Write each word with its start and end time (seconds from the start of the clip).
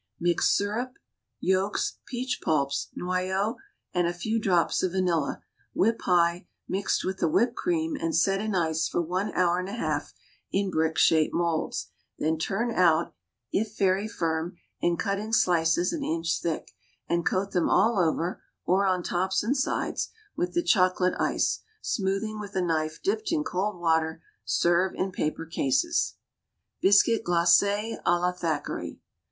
Mix 0.19 0.49
syrup, 0.57 0.93
yolks, 1.39 1.99
peach 2.07 2.39
pulps, 2.43 2.87
noyeau, 2.97 3.57
and 3.93 4.07
a 4.07 4.13
few 4.15 4.39
drops 4.39 4.81
of 4.81 4.93
vanilla, 4.93 5.43
whip 5.75 6.01
high; 6.05 6.47
mix 6.67 7.03
with 7.03 7.19
the 7.19 7.27
whipped 7.29 7.55
cream, 7.55 7.95
and 7.95 8.15
set 8.15 8.41
in 8.41 8.55
ice 8.55 8.87
for 8.87 8.99
one 8.99 9.31
hour 9.35 9.59
and 9.59 9.69
a 9.69 9.73
half 9.73 10.11
in 10.51 10.71
brick 10.71 10.97
shaped 10.97 11.35
molds, 11.35 11.91
then 12.17 12.39
turn 12.39 12.71
out 12.71 13.13
(if 13.51 13.77
very 13.77 14.07
firm), 14.07 14.57
and 14.81 14.97
cut 14.97 15.19
in 15.19 15.31
slices 15.31 15.93
an 15.93 16.03
inch 16.03 16.39
thick, 16.41 16.71
and 17.07 17.23
coat 17.23 17.51
them 17.51 17.69
all 17.69 17.99
over, 17.99 18.41
or 18.65 18.87
on 18.87 19.03
top 19.03 19.29
and 19.43 19.55
sides, 19.55 20.09
with 20.35 20.53
the 20.55 20.63
chocolate 20.63 21.13
ice, 21.19 21.59
smoothing 21.79 22.39
with 22.39 22.55
a 22.55 22.61
knife 22.63 22.99
dipped 23.03 23.31
in 23.31 23.43
cold 23.43 23.79
water; 23.79 24.23
serve 24.45 24.95
in 24.95 25.11
paper 25.11 25.45
cases. 25.45 26.15
BISCUIT 26.81 27.23
GLACÉ 27.23 28.01
À 28.01 28.19
LA 28.19 28.31
THACKERAY. 28.31 28.97